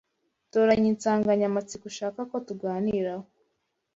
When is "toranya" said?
0.51-0.87